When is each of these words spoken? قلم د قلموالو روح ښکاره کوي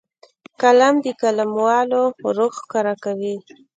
قلم 0.61 0.95
د 1.05 1.07
قلموالو 1.21 2.03
روح 2.37 2.53
ښکاره 2.61 2.95
کوي 3.03 3.35